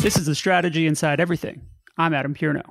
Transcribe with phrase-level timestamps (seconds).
[0.00, 1.60] This is the strategy inside everything.
[1.98, 2.62] I'm Adam Pierno.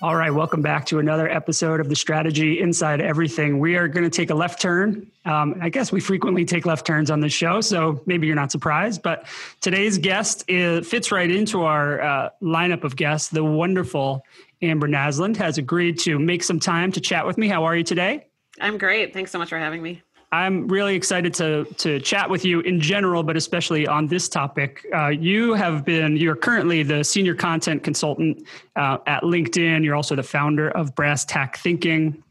[0.00, 3.58] All right, welcome back to another episode of the Strategy Inside Everything.
[3.58, 5.10] We are going to take a left turn.
[5.26, 8.50] Um, I guess we frequently take left turns on this show, so maybe you're not
[8.50, 9.02] surprised.
[9.02, 9.26] But
[9.60, 13.28] today's guest is, fits right into our uh, lineup of guests.
[13.28, 14.24] The wonderful
[14.62, 17.48] Amber Naslund has agreed to make some time to chat with me.
[17.48, 18.28] How are you today?
[18.62, 19.12] I'm great.
[19.12, 20.02] Thanks so much for having me.
[20.34, 24.84] I'm really excited to to chat with you in general, but especially on this topic.
[24.92, 28.44] Uh, you have been you're currently the senior content consultant
[28.74, 29.84] uh, at LinkedIn.
[29.84, 32.22] You're also the founder of Brass Tack Thinking.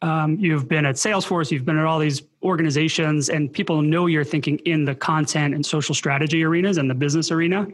[0.00, 1.50] Um, you've been at Salesforce.
[1.50, 5.64] You've been at all these organizations, and people know you're thinking in the content and
[5.64, 7.66] social strategy arenas and the business arena.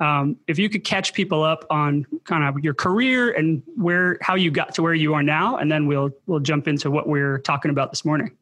[0.00, 4.34] Um, if you could catch people up on kind of your career and where how
[4.34, 7.38] you got to where you are now, and then we'll we'll jump into what we're
[7.38, 8.32] talking about this morning.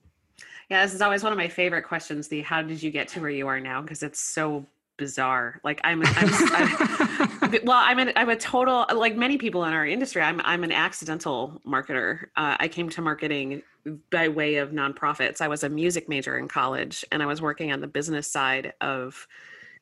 [0.69, 2.29] Yeah, this is always one of my favorite questions.
[2.29, 3.83] The how did you get to where you are now?
[3.83, 5.61] Because it's so bizarre.
[5.63, 9.87] Like I'm, I'm, I'm well, I'm an, I'm a total like many people in our
[9.87, 10.23] industry.
[10.23, 12.27] I'm I'm an accidental marketer.
[12.37, 13.63] Uh, I came to marketing
[14.11, 15.41] by way of nonprofits.
[15.41, 18.73] I was a music major in college, and I was working on the business side
[18.81, 19.29] of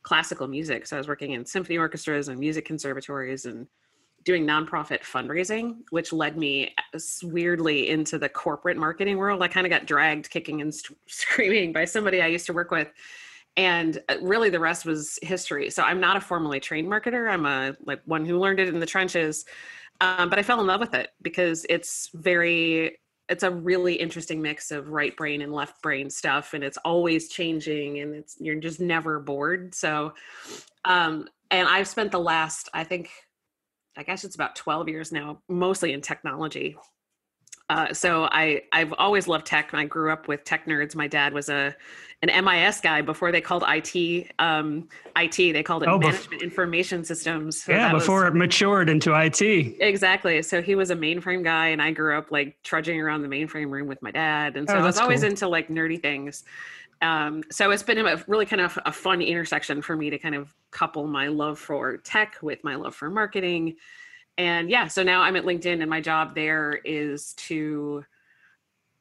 [0.03, 0.87] classical music.
[0.87, 3.67] So I was working in symphony orchestras and music conservatories and
[4.25, 9.43] doing nonprofit fundraising, which led me uh, weirdly into the corporate marketing world.
[9.43, 12.71] I kind of got dragged kicking and st- screaming by somebody I used to work
[12.71, 12.93] with.
[13.57, 15.71] And uh, really the rest was history.
[15.71, 17.31] So I'm not a formally trained marketer.
[17.31, 19.45] I'm a like one who learned it in the trenches.
[20.01, 24.43] Um, but I fell in love with it because it's very it's a really interesting
[24.43, 28.55] mix of right brain and left brain stuff and it's always changing and it's you're
[28.57, 30.13] just never bored so
[30.85, 33.11] um and i've spent the last i think
[33.97, 36.77] I guess it's about 12 years now, mostly in technology.
[37.71, 39.73] Uh, so I I've always loved tech.
[39.73, 40.95] I grew up with tech nerds.
[40.95, 41.75] My dad was a
[42.23, 45.37] an MIS guy before they called IT um, IT.
[45.37, 47.63] They called it oh, management bef- information systems.
[47.63, 49.41] So yeah, before was, it matured into IT.
[49.81, 50.43] Exactly.
[50.43, 53.71] So he was a mainframe guy, and I grew up like trudging around the mainframe
[53.71, 55.31] room with my dad, and so oh, I was always cool.
[55.31, 56.45] into like nerdy things.
[57.01, 60.35] Um, so it's been a really kind of a fun intersection for me to kind
[60.35, 63.77] of couple my love for tech with my love for marketing.
[64.37, 68.05] And yeah, so now I'm at LinkedIn and my job there is to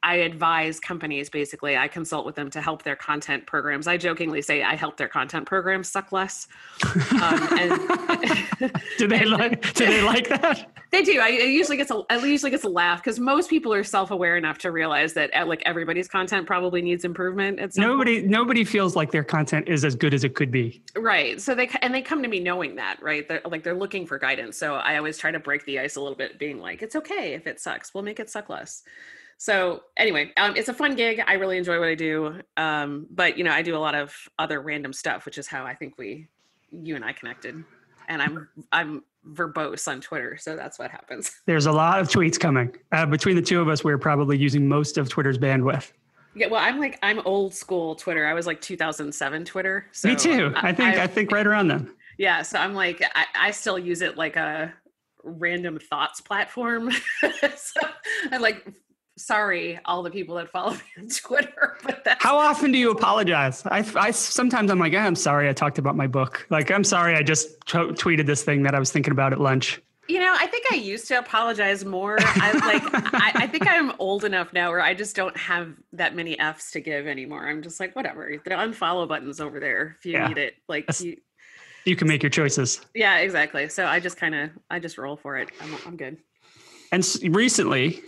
[0.04, 1.78] I advise companies basically.
[1.78, 3.86] I consult with them to help their content programs.
[3.86, 6.46] I jokingly say I help their content programs suck less.
[6.84, 9.72] Um, and, do they like?
[9.72, 10.70] Do they like that?
[10.90, 11.18] They do.
[11.20, 14.10] I it usually gets a I usually gets a laugh because most people are self
[14.10, 17.58] aware enough to realize that uh, like everybody's content probably needs improvement.
[17.58, 18.30] It's nobody point.
[18.30, 20.82] nobody feels like their content is as good as it could be.
[20.94, 21.40] Right.
[21.40, 23.26] So they and they come to me knowing that right.
[23.26, 24.58] They're like they're looking for guidance.
[24.58, 27.32] So I always try to break the ice a little bit, being like, it's okay
[27.32, 27.94] if it sucks.
[27.94, 28.82] We'll make it suck less
[29.38, 31.22] so anyway um, it's a fun gig.
[31.26, 34.14] I really enjoy what i do um, but you know i do a lot of
[34.38, 36.28] other random stuff which is how i think we
[36.82, 37.62] you and i connected.
[38.08, 41.40] And i'm i'm verbose on twitter so that's what happens.
[41.46, 42.74] There's a lot of tweets coming.
[42.92, 45.92] Uh, between the two of us we're probably using most of twitter's bandwidth.
[46.34, 48.26] Yeah well i'm like i'm old school twitter.
[48.26, 50.52] I was like 2007 twitter so me too.
[50.56, 51.90] I, I think I, I, think right around then.
[52.18, 54.74] Yeah so i'm like I, I still use it like a
[55.22, 56.90] random thoughts platform.
[57.56, 57.80] So
[58.30, 58.66] i like
[59.16, 62.90] sorry all the people that follow me on twitter but that's how often do you
[62.90, 63.64] apologize?
[63.66, 66.46] I, I sometimes i'm like eh, i'm sorry i talked about my book.
[66.50, 69.40] Like i'm sorry i just t- tweeted this thing that i was thinking about at
[69.40, 69.80] lunch.
[70.08, 72.16] You know i think i used to apologize more.
[72.20, 72.82] I like
[73.14, 76.70] I, I, think i'm old enough now where i just don't have that many f's
[76.72, 77.48] to give anymore.
[77.48, 80.28] I'm just like whatever the unfollow button's over there if you yeah.
[80.28, 80.54] need it.
[80.68, 81.16] Like you,
[81.84, 82.80] you can make your choices.
[82.94, 83.68] Yeah exactly.
[83.68, 85.50] So i just kind of i just roll for it.
[85.60, 86.18] I'm, I'm good.
[86.92, 88.02] And recently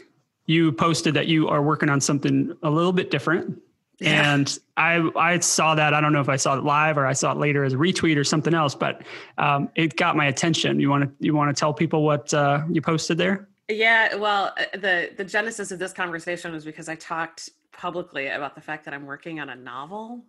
[0.46, 3.60] you posted that you are working on something a little bit different.
[3.98, 4.34] Yeah.
[4.34, 5.94] And I I saw that.
[5.94, 7.76] I don't know if I saw it live or I saw it later as a
[7.76, 9.02] retweet or something else, but
[9.38, 10.78] um, it got my attention.
[10.80, 13.48] You want to you want to tell people what uh, you posted there?
[13.68, 14.14] Yeah.
[14.16, 18.60] Well, uh, the the genesis of this conversation was because I talked publicly about the
[18.60, 20.24] fact that I'm working on a novel,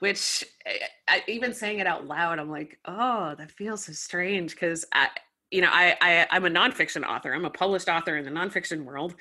[0.00, 0.44] which
[1.08, 5.10] I, even saying it out loud, I'm like, oh, that feels so strange because I
[5.50, 7.32] you know, I, I I'm a nonfiction author.
[7.32, 9.14] I'm a published author in the nonfiction world,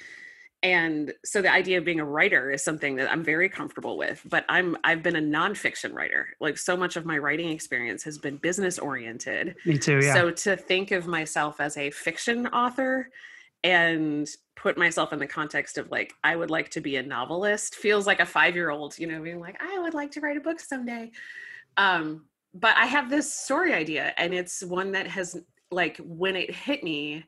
[0.62, 4.22] and so the idea of being a writer is something that I'm very comfortable with.
[4.26, 6.30] But I'm I've been a nonfiction writer.
[6.40, 9.56] Like so much of my writing experience has been business oriented.
[9.66, 10.00] Me too.
[10.04, 10.14] Yeah.
[10.14, 13.10] So to think of myself as a fiction author
[13.64, 17.76] and put myself in the context of like I would like to be a novelist
[17.76, 20.38] feels like a five year old, you know, being like I would like to write
[20.38, 21.12] a book someday.
[21.78, 25.40] Um, but I have this story idea, and it's one that has
[25.72, 27.26] like when it hit me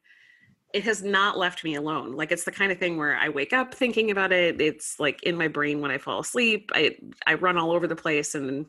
[0.74, 2.14] it has not left me alone.
[2.14, 4.62] Like it's the kind of thing where I wake up thinking about it.
[4.62, 6.72] It's like in my brain when I fall asleep.
[6.74, 6.96] I
[7.28, 8.66] I run all over the place and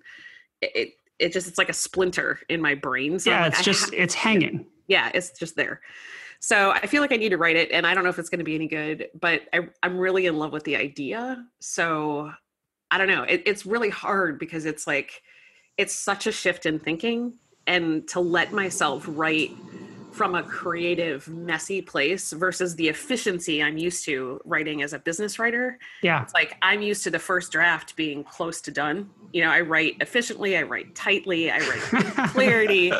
[0.60, 3.18] it it, just it's like a splinter in my brain.
[3.18, 4.66] So yeah, like, it's just ha- it's hanging.
[4.88, 5.80] Yeah, it's just there.
[6.40, 8.28] So I feel like I need to write it, and I don't know if it's
[8.28, 11.46] going to be any good, but I, I'm really in love with the idea.
[11.60, 12.32] So
[12.90, 13.22] I don't know.
[13.22, 15.22] It, it's really hard because it's like
[15.78, 19.52] it's such a shift in thinking, and to let myself write
[20.12, 25.38] from a creative, messy place versus the efficiency I'm used to writing as a business
[25.38, 25.78] writer.
[26.02, 26.22] Yeah.
[26.22, 29.10] It's like I'm used to the first draft being close to done.
[29.32, 31.80] You know, I write efficiently, I write tightly, I write
[32.30, 32.92] clarity.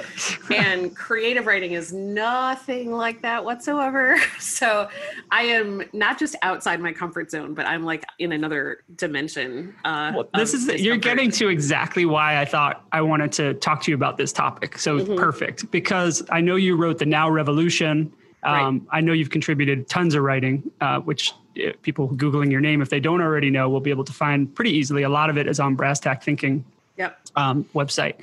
[0.50, 4.16] and creative writing is nothing like that whatsoever.
[4.38, 4.88] So
[5.30, 9.74] I am not just outside my comfort zone, but I'm like in another dimension.
[9.84, 13.82] Uh, well, this is, you're getting to exactly why I thought I wanted to talk
[13.82, 14.78] to you about this topic.
[14.78, 15.16] So mm-hmm.
[15.16, 15.70] perfect.
[15.70, 18.12] Because I know you wrote the Now Revolution.
[18.44, 18.98] Um, right.
[18.98, 22.90] I know you've contributed tons of writing, uh, which uh, people googling your name, if
[22.90, 25.02] they don't already know, will be able to find pretty easily.
[25.02, 26.64] A lot of it is on Brass Tack Thinking
[26.96, 27.18] yep.
[27.34, 28.14] um, website.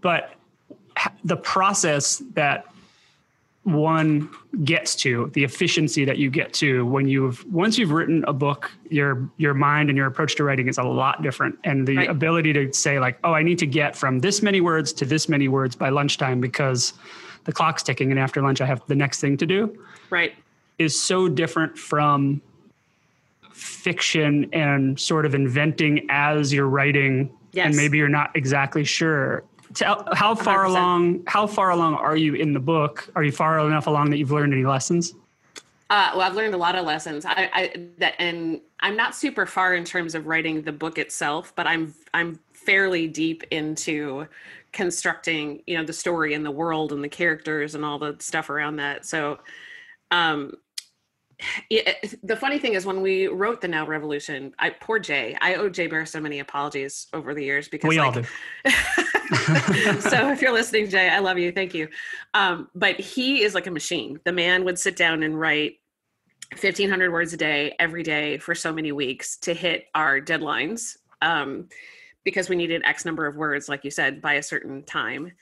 [0.00, 0.34] But
[1.22, 2.66] the process that
[3.62, 4.28] one
[4.64, 8.72] gets to the efficiency that you get to when you've once you've written a book
[8.88, 12.08] your your mind and your approach to writing is a lot different and the right.
[12.08, 15.28] ability to say like oh i need to get from this many words to this
[15.28, 16.94] many words by lunchtime because
[17.44, 19.78] the clock's ticking and after lunch I have the next thing to do.
[20.10, 20.34] Right.
[20.78, 22.40] Is so different from
[23.52, 27.66] fiction and sort of inventing as you're writing yes.
[27.66, 29.44] and maybe you're not exactly sure.
[29.74, 30.68] Tell, how far 100%.
[30.68, 33.08] along how far along are you in the book?
[33.14, 35.14] Are you far enough along that you've learned any lessons?
[35.90, 37.24] Uh, well, I've learned a lot of lessons.
[37.24, 41.52] I, I that and I'm not super far in terms of writing the book itself,
[41.54, 44.26] but I'm I'm fairly deep into
[44.72, 48.50] constructing you know the story and the world and the characters and all the stuff
[48.50, 49.04] around that.
[49.04, 49.38] So
[50.10, 50.52] um
[51.70, 55.54] it, the funny thing is when we wrote the now revolution i poor jay i
[55.54, 58.28] owe jay Baer so many apologies over the years because we like, all do.
[60.00, 61.52] So if you're listening jay i love you.
[61.52, 61.88] Thank you.
[62.34, 64.20] Um, but he is like a machine.
[64.24, 65.80] The man would sit down and write
[66.52, 70.96] 1500 words a day every day for so many weeks to hit our deadlines.
[71.22, 71.68] Um,
[72.24, 75.32] because we needed X number of words, like you said, by a certain time.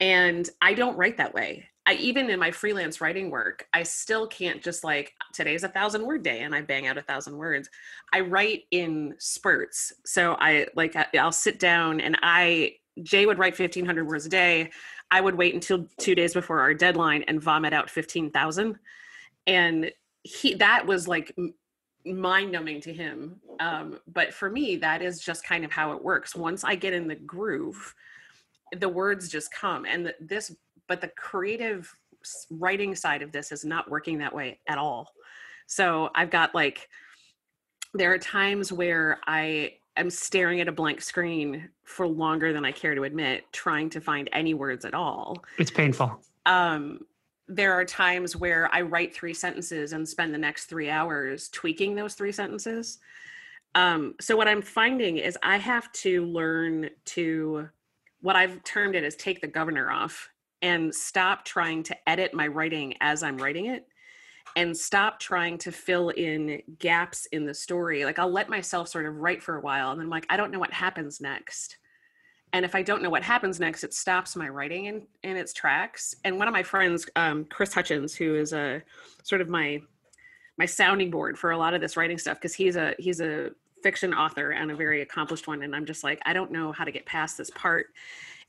[0.00, 1.66] And I don't write that way.
[1.86, 6.04] I even in my freelance writing work, I still can't just like today's a thousand
[6.06, 7.68] word day and I bang out a thousand words.
[8.12, 9.92] I write in spurts.
[10.04, 14.70] So I like I'll sit down and I Jay would write 1500 words a day.
[15.10, 18.78] I would wait until 2 days before our deadline and vomit out 15,000.
[19.46, 19.90] And
[20.22, 21.34] he that was like
[22.04, 23.36] mind numbing to him.
[23.58, 26.34] Um, but for me, that is just kind of how it works.
[26.34, 27.94] Once I get in the groove,
[28.76, 29.84] the words just come.
[29.84, 30.54] And the, this,
[30.86, 31.94] but the creative
[32.50, 35.12] writing side of this is not working that way at all.
[35.66, 36.88] So I've got like,
[37.94, 42.72] there are times where I am staring at a blank screen for longer than I
[42.72, 45.42] care to admit, trying to find any words at all.
[45.58, 46.20] It's painful.
[46.46, 47.00] Um,
[47.50, 51.96] there are times where I write three sentences and spend the next three hours tweaking
[51.96, 53.00] those three sentences.
[53.74, 57.68] Um, so what I'm finding is I have to learn to
[58.20, 60.30] what I've termed it as take the governor off
[60.62, 63.86] and stop trying to edit my writing as I'm writing it
[64.56, 68.04] and stop trying to fill in gaps in the story.
[68.04, 70.36] Like I'll let myself sort of write for a while and then I'm like, I
[70.36, 71.78] don't know what happens next
[72.52, 75.52] and if i don't know what happens next it stops my writing in, in its
[75.52, 76.14] tracks.
[76.24, 78.82] And one of my friends um, chris hutchins who is a
[79.22, 79.80] sort of my
[80.58, 83.50] my sounding board for a lot of this writing stuff because he's a he's a
[83.82, 85.62] fiction author and a very accomplished one.
[85.62, 87.86] And i'm just like i don't know how to get past this part.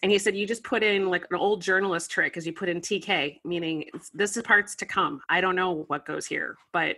[0.03, 2.70] And he said you just put in like an old journalist trick is you put
[2.70, 5.22] in tk meaning this is parts to come.
[5.29, 6.98] I don't know what goes here but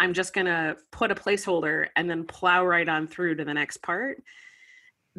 [0.00, 3.54] i'm just going to put a placeholder and then plow right on through to the
[3.54, 4.22] next part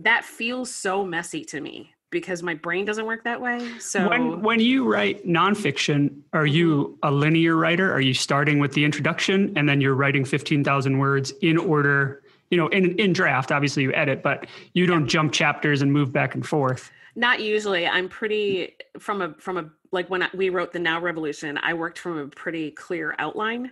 [0.04, 3.78] that feels so messy to me because my brain doesn't work that way.
[3.80, 7.92] So when when you write nonfiction, are you a linear writer?
[7.94, 12.24] Are you starting with the introduction and then you're writing fifteen thousand words in order?
[12.50, 16.12] You know, in in draft, obviously you edit, but you don't jump chapters and move
[16.12, 16.92] back and forth.
[17.16, 17.88] Not usually.
[17.88, 21.60] I'm pretty from a from a like when I, we wrote the Now Revolution.
[21.62, 23.72] I worked from a pretty clear outline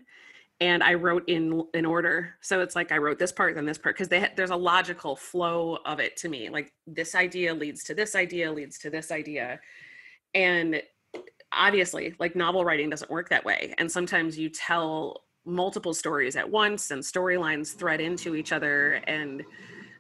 [0.60, 2.36] and I wrote in in order.
[2.42, 5.78] So it's like I wrote this part, then this part, because there's a logical flow
[5.86, 6.50] of it to me.
[6.50, 9.60] Like this idea leads to this idea, leads to this idea,
[10.34, 10.82] and
[11.52, 13.74] obviously, like novel writing doesn't work that way.
[13.78, 19.44] And sometimes you tell multiple stories at once, and storylines thread into each other, and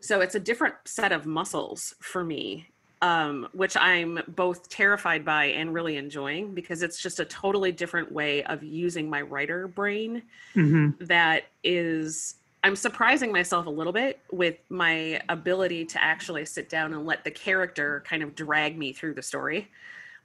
[0.02, 2.68] so it's a different set of muscles for me.
[3.02, 8.12] Um, which I'm both terrified by and really enjoying because it's just a totally different
[8.12, 10.24] way of using my writer brain
[10.56, 11.06] Mm-hmm.
[11.06, 16.94] that is I'm surprising myself a little bit with my ability to actually sit down
[16.94, 19.70] and let the character kind of drag me through the story.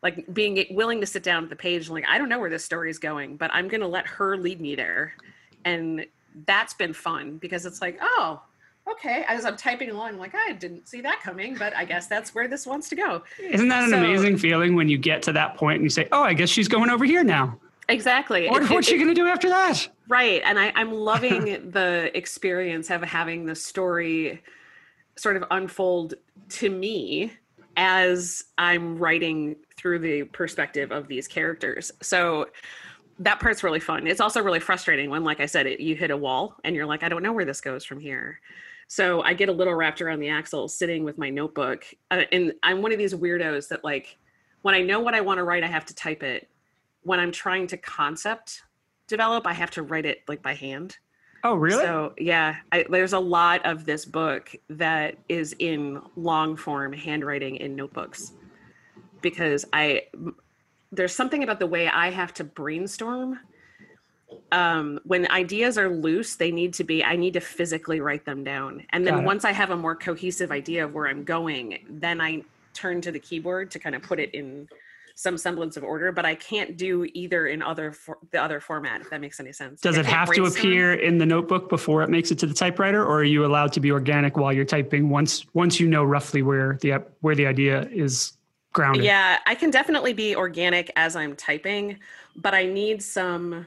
[0.02, 2.50] Like being willing to sit down at the page and like I don't know where
[2.50, 5.14] this story is going, but I'm going to let her lead me there.
[5.64, 6.07] And
[6.47, 8.43] that's been fun because it's like, oh,
[8.90, 9.24] okay.
[9.28, 12.34] As I'm typing along, I'm like, I didn't see that coming, but I guess that's
[12.34, 13.22] where this wants to go.
[13.40, 16.08] Isn't that an So- amazing feeling when you get to that point and you say,
[16.12, 17.58] "Oh, I guess she's going over here now."
[17.88, 18.48] Exactly.
[18.48, 19.88] What, It- what's it- she going to do after that?
[20.08, 20.40] Right.
[20.44, 24.42] And I, I'm loving the experience of having the story
[25.16, 26.14] sort of unfold
[26.48, 27.32] to me
[27.76, 31.90] as I'm writing through the perspective of these characters.
[32.02, 32.48] So
[33.18, 34.06] that part's really fun.
[34.06, 36.86] It's also really frustrating when, like I said, it, you hit a wall and you're
[36.86, 38.40] like, I don't know where this goes from here.
[38.92, 41.87] So I get a little wrapped around the axle sitting with my notebook.
[42.11, 44.18] Uh, and I'm one of these weirdos that, like,
[44.61, 46.46] when I know what I want to write, I have to type it.
[47.02, 48.61] When I'm trying to concept
[49.06, 50.99] develop, I have to write it like by hand.
[51.42, 51.82] Oh, really?
[51.82, 57.56] So yeah, I, there's a lot of this book that is in long form handwriting
[57.56, 58.32] in notebooks
[59.22, 60.02] because I
[60.92, 63.40] there's something about the way I have to brainstorm.
[64.50, 67.04] Um, when ideas are loose, they need to be.
[67.04, 70.50] I need to physically write them down, and then once I have a more cohesive
[70.50, 72.42] idea of where I'm going, then I
[72.74, 74.68] turn to the keyboard to kind of put it in
[75.14, 76.10] some semblance of order.
[76.12, 79.00] But I can't do either in other for, the other format.
[79.00, 79.80] If that makes any sense.
[79.80, 83.04] Does it have to appear in the notebook before it makes it to the typewriter,
[83.04, 85.08] or are you allowed to be organic while you're typing?
[85.08, 88.32] Once once you know roughly where the where the idea is
[88.72, 89.04] grounded.
[89.04, 91.98] Yeah, I can definitely be organic as I'm typing,
[92.36, 93.66] but I need some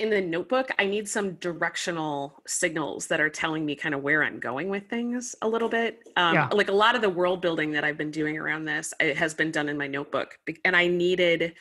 [0.00, 4.24] in the notebook, I need some directional signals that are telling me kind of where
[4.24, 6.00] I'm going with things a little bit.
[6.16, 6.48] Um, Yeah.
[6.52, 9.34] Like a lot of the world building that I've been doing around this, it has
[9.34, 10.38] been done in my notebook.
[10.64, 11.54] And I needed,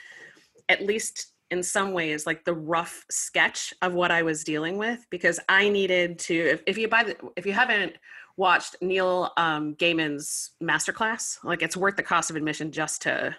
[0.69, 5.05] at least in some ways, like the rough sketch of what I was dealing with,
[5.09, 7.93] because I needed to, if, if you buy the, if you haven't
[8.37, 13.35] watched Neil um, Gaiman's masterclass, like it's worth the cost of admission just to,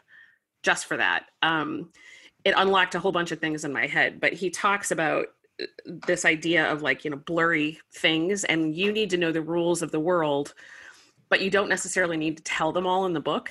[0.62, 1.26] just for that.
[1.40, 1.90] Um,
[2.44, 5.26] it unlocked a whole bunch of things in my head but he talks about
[5.60, 5.66] uh,
[6.06, 9.82] this idea of like you know blurry things and you need to know the rules
[9.82, 10.54] of the world
[11.30, 13.50] but you don't necessarily need to tell them all in the book.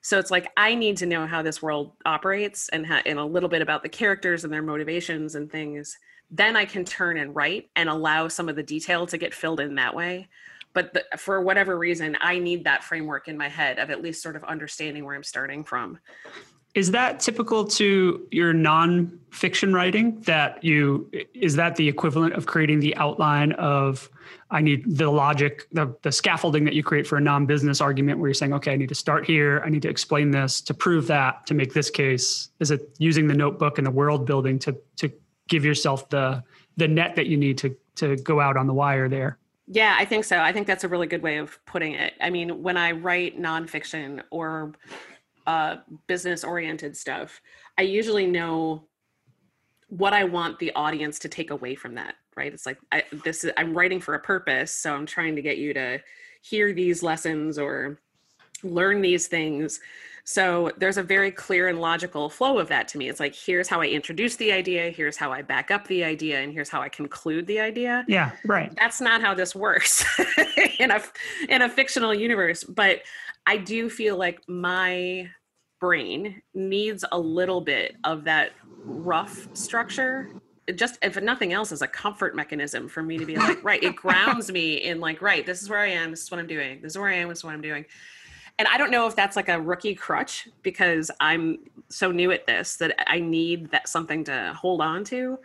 [0.00, 3.24] So it's like i need to know how this world operates and, ha- and a
[3.24, 5.98] little bit about the characters and their motivations and things.
[6.30, 9.60] Then i can turn and write and allow some of the detail to get filled
[9.60, 10.28] in that way.
[10.72, 14.22] But the, for whatever reason i need that framework in my head of at least
[14.22, 15.98] sort of understanding where i'm starting from
[16.78, 20.20] Is that typical to your nonfiction writing?
[20.20, 24.08] That you is that the equivalent of creating the outline of
[24.52, 28.28] I need the logic, the the scaffolding that you create for a non-business argument where
[28.28, 31.08] you're saying, okay, I need to start here, I need to explain this to prove
[31.08, 32.50] that to make this case.
[32.60, 35.10] Is it using the notebook and the world building to to
[35.48, 36.44] give yourself the
[36.76, 39.36] the net that you need to to go out on the wire there?
[39.66, 40.38] Yeah, I think so.
[40.38, 42.14] I think that's a really good way of putting it.
[42.20, 44.74] I mean, when I write nonfiction or
[45.48, 45.76] uh,
[46.06, 47.40] business oriented stuff,
[47.78, 48.84] I usually know
[49.88, 52.14] what I want the audience to take away from that.
[52.36, 52.52] Right?
[52.52, 53.44] It's like I, this.
[53.44, 56.00] Is, I'm writing for a purpose, so I'm trying to get you to
[56.42, 57.98] hear these lessons or
[58.62, 59.80] learn these things.
[60.24, 63.08] So there's a very clear and logical flow of that to me.
[63.08, 66.40] It's like here's how I introduce the idea, here's how I back up the idea,
[66.40, 68.70] and here's how I conclude the idea Yeah, right.
[68.76, 70.04] that's not how this works
[70.78, 71.02] in a
[71.48, 73.02] in a fictional universe but
[73.46, 75.28] i do feel like my
[75.80, 78.52] brain needs a little bit of that
[78.84, 80.28] rough structure.
[80.74, 83.96] Just if nothing else as a comfort mechanism for me to be like right it
[83.96, 86.80] grounds me in like right this is where i am this is what i'm doing
[86.82, 87.84] this is where i am this is what i'm doing.
[88.58, 91.58] And i don't know if that's like a rookie crutch because i'm
[91.88, 95.38] so new at this that i need that something to hold on to.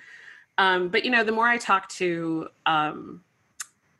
[0.58, 3.22] Um, but you know the more i talk to um,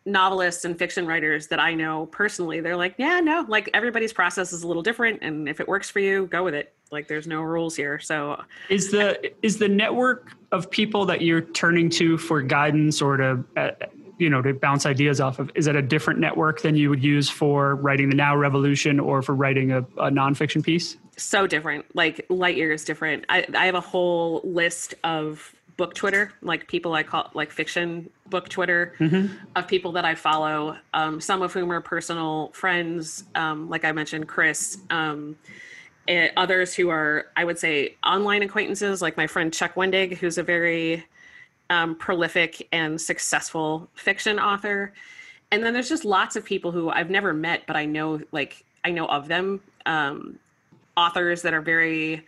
[0.05, 4.51] novelists and fiction writers that i know personally they're like yeah no like everybody's process
[4.51, 6.74] is a little different and if it works for you go with it.
[6.91, 11.41] Like there's no rules here so Is the is the network of people that you're
[11.41, 13.72] turning to for guidance or to uh,
[14.19, 17.03] you know to bounce ideas off of is it a different network than you would
[17.03, 20.98] use for writing the Now Revolution or for writing a, a nonfiction piece?
[21.17, 21.86] so different.
[21.95, 23.25] Like light years different.
[23.29, 28.10] I, I have a whole list of book twitter like people i call like fiction
[28.27, 28.94] book twitter
[29.56, 33.92] of people that i follow um, some of whom are personal friends um, like i
[33.92, 35.36] mentioned chris um,
[36.08, 40.38] and others who are i would say online acquaintances like my friend chuck wendig who's
[40.38, 41.03] a very
[41.70, 44.94] um, prolific and successful fiction author
[45.53, 48.65] and then there's just lots of people who I've never met, but I know like
[48.84, 49.62] I know of them.
[49.86, 50.39] Um,
[50.98, 52.25] authors that are very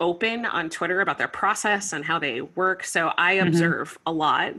[0.00, 2.84] open on Twitter about their process and how they work.
[2.84, 3.48] So I Mm-hmm.
[3.48, 4.54] observe a lot,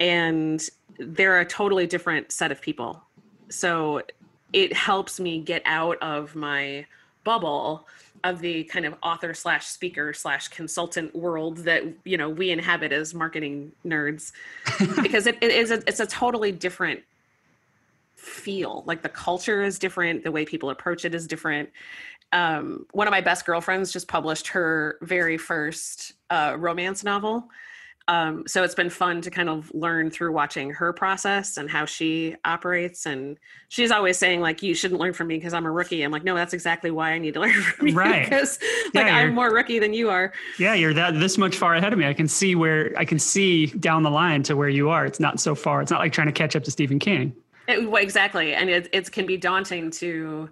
[0.00, 0.62] and
[0.98, 3.02] they're a totally different set of people.
[3.48, 4.02] So
[4.52, 6.86] it helps me get out of my
[7.24, 7.86] bubble
[8.24, 12.92] of the kind of author slash speaker slash consultant world that you know we inhabit
[12.92, 14.32] as marketing nerds
[15.02, 17.00] because it, it is a, it's a totally different
[18.14, 21.68] feel like the culture is different the way people approach it is different
[22.32, 27.48] um, one of my best girlfriends just published her very first uh, romance novel
[28.08, 31.84] um, so it's been fun to kind of learn through watching her process and how
[31.84, 35.70] she operates and she's always saying like you shouldn't learn from me because i'm a
[35.70, 38.24] rookie i'm like no that's exactly why i need to learn from you Right.
[38.24, 38.58] because
[38.92, 41.98] like i'm more rookie than you are Yeah, you're that this much far ahead of
[41.98, 42.04] me.
[42.06, 45.06] I can see where I can see down the line to where you are.
[45.06, 45.80] It's not so far.
[45.80, 47.34] It's not like trying to catch up to Stephen King.
[47.68, 50.50] It, exactly, and it, it can be daunting to,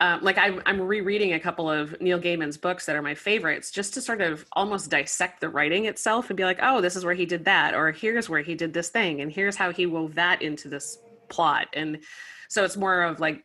[0.00, 3.70] um, like I'm I'm rereading a couple of Neil Gaiman's books that are my favorites,
[3.70, 7.04] just to sort of almost dissect the writing itself and be like, oh, this is
[7.04, 9.86] where he did that, or here's where he did this thing, and here's how he
[9.86, 10.98] wove that into this
[11.28, 11.98] plot, and
[12.48, 13.42] so it's more of like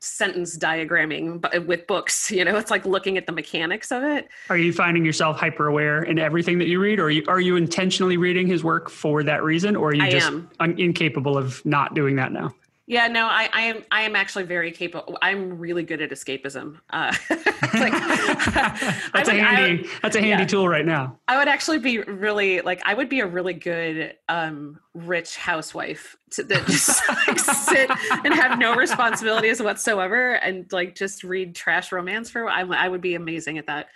[0.00, 2.30] sentence diagramming but with books.
[2.36, 4.28] You know, it's like looking at the mechanics of it.
[4.50, 7.40] Are you finding yourself hyper aware in everything that you read, or are you, are
[7.40, 10.50] you intentionally reading his work for that reason, or are you I just am.
[10.60, 12.54] un- incapable of not doing that now?
[12.88, 13.84] Yeah, no, I, I am.
[13.90, 15.18] I am actually very capable.
[15.20, 16.78] I'm really good at escapism.
[16.90, 17.92] Uh, like,
[19.12, 19.82] That's a would- I handy.
[19.82, 20.46] would- that's a handy yeah.
[20.46, 21.18] tool right now.
[21.26, 26.16] I would actually be really like I would be a really good um rich housewife
[26.30, 27.90] to that just like sit
[28.24, 33.00] and have no responsibilities whatsoever and like just read trash romance for I, I would
[33.00, 33.88] be amazing at that.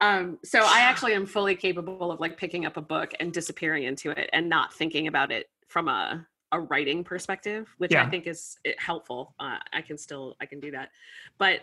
[0.00, 3.84] Um so I actually am fully capable of like picking up a book and disappearing
[3.84, 8.26] into it and not thinking about it from a a writing perspective, which I think
[8.26, 9.34] is eh, helpful.
[9.40, 10.90] Uh, I can still I can do that,
[11.38, 11.60] but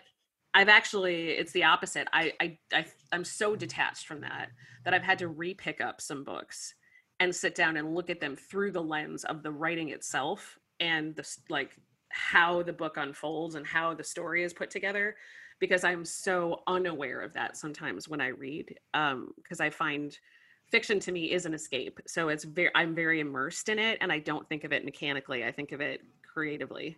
[0.53, 2.08] I've actually it's the opposite.
[2.12, 4.50] I I, I I'm so detached from that
[4.84, 6.74] that I've had to re-pick up some books
[7.19, 11.16] and sit down and look at them through the lens of the writing itself and
[11.16, 11.72] the like
[12.09, 15.16] how the book unfolds and how the story is put together
[15.59, 20.18] because I'm so unaware of that sometimes when I read um because I find
[20.72, 24.12] fiction to me is an escape so it's very I'm very immersed in it and
[24.12, 26.98] I don't think of it mechanically I think of it creatively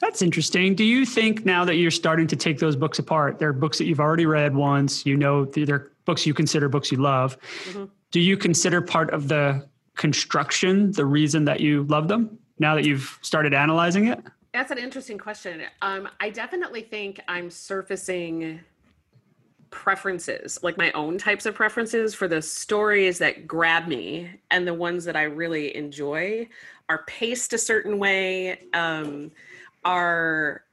[0.00, 0.74] That's interesting.
[0.74, 3.84] Do you think now that you're starting to take those books apart, they're books that
[3.84, 7.38] you've already read once, you know, they're books you consider books you love.
[7.70, 7.88] Mhm.
[8.10, 12.84] Do you consider part of the construction the reason that you love them now that
[12.84, 14.20] you've started analyzing it?
[14.52, 15.62] That's an interesting question.
[15.82, 18.60] Um, I definitely think I'm surfacing
[19.70, 24.74] preferences, like my own types of preferences for the stories that grab me and the
[24.74, 26.48] ones that I really enjoy
[26.88, 29.30] are paced a certain way, um,
[29.84, 30.64] are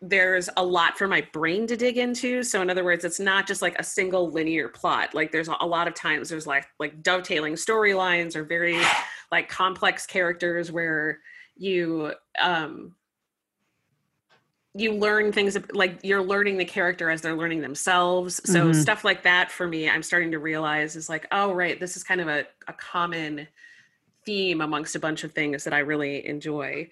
[0.00, 2.42] there's a lot for my brain to dig into.
[2.42, 5.14] So in other words it's not just like a single linear plot.
[5.14, 8.80] Like there's a lot of times there's like like dovetailing storylines or very
[9.30, 11.20] like complex characters where
[11.56, 12.94] you um
[14.78, 18.40] you learn things like you're learning the character as they're learning themselves.
[18.50, 18.74] So Mhm.
[18.74, 22.04] stuff like that for me i'm starting to realize is like oh right this is
[22.04, 23.48] kind of a, a common
[24.24, 26.88] theme amongst a bunch of things that i really enjoy.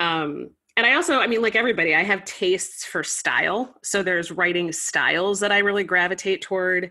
[0.00, 3.74] Um and i also i mean like everybody i have tastes for style.
[3.82, 6.90] So there's writing styles that i really gravitate toward.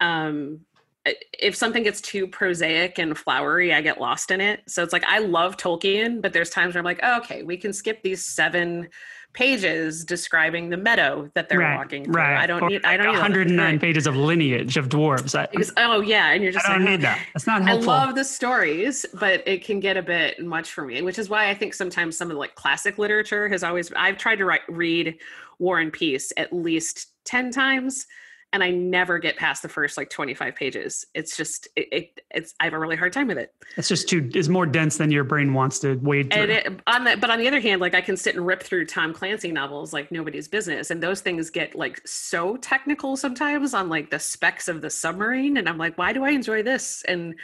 [0.00, 0.60] Um
[1.04, 4.62] if something gets too prosaic and flowery i get lost in it.
[4.68, 7.56] So it's like i love tolkien but there's times where i'm like oh, okay we
[7.56, 8.88] can skip these seven
[9.32, 12.36] pages describing the meadow that they're right, walking through right.
[12.42, 13.80] i don't Or need i don't like need 109 right.
[13.80, 15.38] pages of lineage of dwarves.
[15.38, 17.18] I, Because- oh yeah and you're just I don't like, need that.
[17.32, 17.90] That's not helpful.
[17.90, 21.28] I love the stories, but it can get a bit much for me, which is
[21.30, 24.44] why I think sometimes some of the like classic literature has always I've tried to
[24.44, 25.18] write, read
[25.58, 28.06] War and Peace at least 10 times
[28.52, 31.06] and I never get past the first like 25 pages.
[31.14, 33.54] It's just it, it it's I have a really hard time with it.
[33.76, 34.30] it's just too.
[34.34, 36.42] It's more dense than your brain wants to wade through.
[36.42, 38.62] And it, on the but on the other hand, like I can sit and rip
[38.62, 43.72] through Tom Clancy novels like nobody's business, and those things get like so technical sometimes
[43.72, 47.02] on like the specs of the submarine, and I'm like, why do I enjoy this?
[47.08, 47.34] And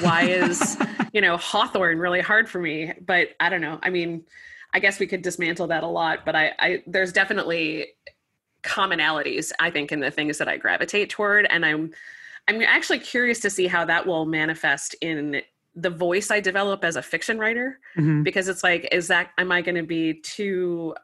[0.00, 0.78] why is
[1.12, 2.92] you know Hawthorne really hard for me?
[3.04, 3.78] But I don't know.
[3.82, 4.24] I mean,
[4.72, 7.88] I guess we could dismantle that a lot, but I, I there's definitely
[8.64, 11.92] commonalities I think in the things that I gravitate toward, and I'm
[12.48, 15.40] I'm actually curious to see how that will manifest in
[15.76, 18.22] the voice I develop as a fiction writer Mhm.
[18.24, 20.94] because it's like is that am i going to be too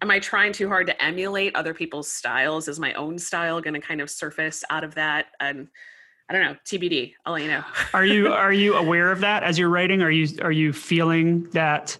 [0.00, 3.74] am i trying too hard to emulate other people's styles is my own style going
[3.74, 5.68] to kind of surface out of that and
[6.26, 7.12] I don't know, TBD.
[7.26, 7.62] I'll let you know.
[7.92, 10.00] are you are you aware of that as you're writing?
[10.00, 11.98] Are you are you feeling that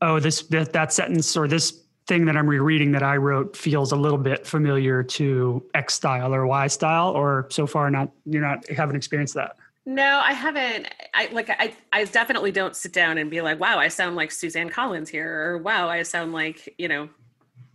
[0.00, 3.92] oh this that, that sentence or this thing that I'm rereading that I wrote feels
[3.92, 8.42] a little bit familiar to X style or Y style, or so far not you're
[8.42, 9.56] not haven't experienced that.
[9.86, 10.88] No, I haven't.
[11.12, 14.30] I like I I definitely don't sit down and be like, wow, I sound like
[14.30, 17.08] Suzanne Collins here, or wow, I sound like you know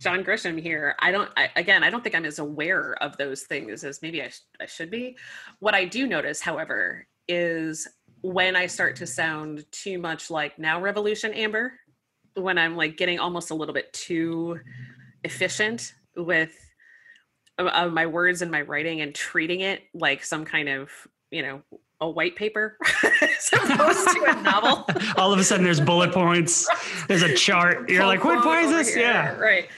[0.00, 0.96] John Grisham here.
[0.98, 1.30] I don't.
[1.36, 4.40] I, again, I don't think I'm as aware of those things as maybe I, sh-
[4.60, 5.16] I should be.
[5.60, 7.86] What I do notice, however, is
[8.22, 11.74] when I start to sound too much like now Revolution Amber,
[12.34, 14.60] when I'm like getting almost a little bit too
[15.24, 16.52] efficient with
[17.58, 20.90] uh, my words and my writing and treating it like some kind of
[21.30, 21.62] you know
[22.00, 22.78] a white paper
[23.20, 24.86] as opposed to a novel.
[25.16, 26.68] All of a sudden, there's bullet points.
[27.08, 27.90] There's a chart.
[27.90, 28.44] You're like, what?
[28.44, 28.94] Why is this?
[28.94, 29.04] Here.
[29.04, 29.68] Yeah, right.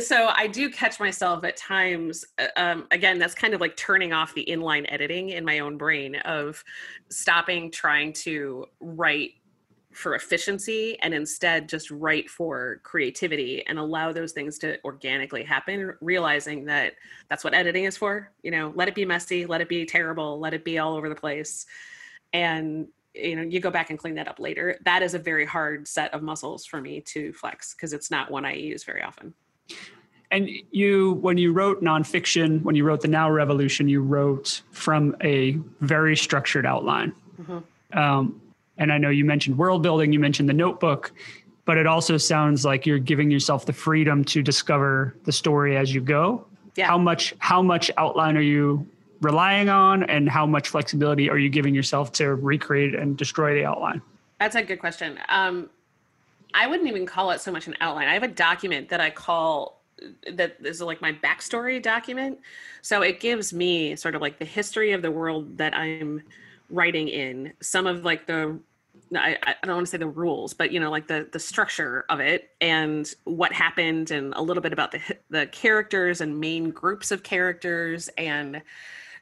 [0.00, 2.24] So I do catch myself at times.
[2.38, 5.78] Uh, um, again, that's kind of like turning off the inline editing in my own
[5.78, 6.62] brain of
[7.10, 9.32] stopping trying to write
[9.98, 15.92] for efficiency and instead just write for creativity and allow those things to organically happen
[16.00, 16.94] realizing that
[17.28, 20.38] that's what editing is for you know let it be messy let it be terrible
[20.38, 21.66] let it be all over the place.
[22.32, 24.78] And you know you go back and clean that up later.
[24.84, 28.30] That is a very hard set of muscles for me to flex because it's not
[28.30, 29.34] one i use very often.
[30.30, 35.16] And you when you wrote nonfiction when you wrote the now revolution you wrote from
[35.22, 37.12] a very structured outline.
[37.40, 37.98] Mm-hmm.
[37.98, 38.40] um,
[38.78, 41.12] and I know you mentioned world building, you mentioned the notebook,
[41.64, 45.92] but it also sounds like you're giving yourself the freedom to discover the story as
[45.92, 46.46] you go.
[46.76, 46.86] Yeah.
[46.86, 48.86] How much how much outline are you
[49.20, 53.64] relying on and how much flexibility are you giving yourself to recreate and destroy the
[53.64, 54.00] outline?
[54.38, 55.18] That's a good question.
[55.28, 55.68] Um,
[56.54, 58.08] I wouldn't even call it so much an outline.
[58.08, 59.82] I have a document that I call
[60.32, 62.38] that is like my backstory document.
[62.82, 66.22] So it gives me sort of like the history of the world that I'm
[66.70, 68.58] writing in, some of like the
[69.14, 72.04] I, I don't want to say the rules, but you know, like the the structure
[72.08, 76.70] of it and what happened, and a little bit about the the characters and main
[76.70, 78.62] groups of characters, and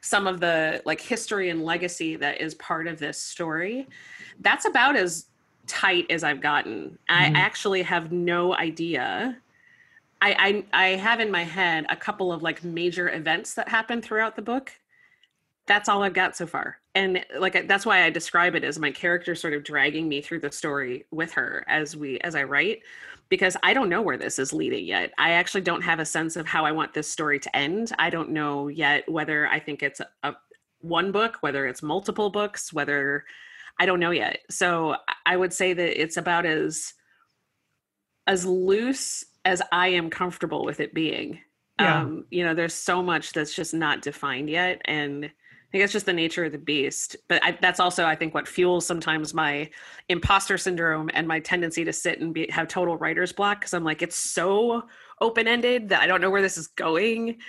[0.01, 3.87] some of the like history and legacy that is part of this story.
[4.39, 5.25] That's about as
[5.67, 6.97] tight as I've gotten.
[7.09, 7.35] Mm-hmm.
[7.35, 9.37] I actually have no idea.
[10.21, 14.01] I, I I have in my head a couple of like major events that happen
[14.01, 14.73] throughout the book.
[15.67, 16.77] That's all I've got so far.
[16.95, 20.39] And like that's why i describe it as my character sort of dragging me through
[20.39, 22.79] the story with her as we as i write
[23.29, 25.11] because i don't know where this is leading yet.
[25.17, 27.91] I actually don't have a sense of how i want this story to end.
[27.99, 30.35] I don't know yet whether i think it's a, a
[30.79, 33.23] one book whether it's multiple books whether
[33.79, 34.39] i don't know yet.
[34.49, 36.93] So i would say that it's about as
[38.25, 41.39] as loose as i am comfortable with it being.
[41.79, 42.01] Yeah.
[42.01, 45.29] um you know there's so much that's just not defined yet and
[45.67, 47.17] I think it's just the nature of the beast.
[47.27, 49.69] But I, that's also, I think, what fuels sometimes my
[50.07, 53.83] imposter syndrome and my tendency to sit and be, have total writer's block because I'm
[53.83, 54.83] like, it's so
[55.19, 57.39] open ended that I don't know where this is going.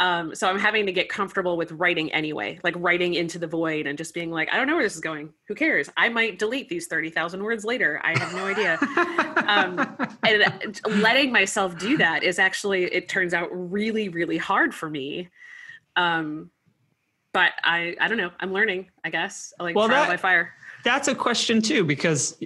[0.00, 3.86] Um, so I'm having to get comfortable with writing anyway, like writing into the void
[3.86, 5.32] and just being like, I don't know where this is going.
[5.46, 5.88] Who cares?
[5.96, 8.00] I might delete these 30,000 words later.
[8.04, 8.78] I have no idea.
[9.46, 14.90] um, and letting myself do that is actually, it turns out really, really hard for
[14.90, 15.28] me.
[15.96, 16.50] Um,
[17.34, 18.30] but I I don't know.
[18.40, 18.90] I'm learning.
[19.04, 20.54] I guess I like well, trial that, by fire.
[20.84, 22.38] That's a question too because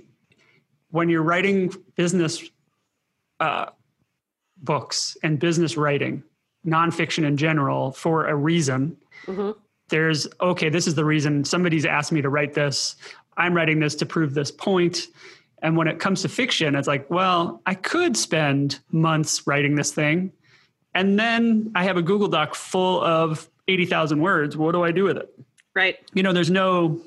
[0.90, 2.42] when you're writing business
[3.38, 3.66] uh,
[4.56, 6.24] books and business writing,
[6.66, 8.96] nonfiction in general, for a reason.
[9.26, 9.52] Mm-hmm.
[9.90, 10.68] There's okay.
[10.68, 12.96] This is the reason somebody's asked me to write this.
[13.36, 15.06] I'm writing this to prove this point.
[15.60, 19.92] And when it comes to fiction, it's like, well, I could spend months writing this
[19.92, 20.32] thing.
[20.94, 24.56] And then I have a Google Doc full of 80,000 words.
[24.56, 25.32] What do I do with it?
[25.74, 25.96] Right.
[26.14, 27.00] You know, there's no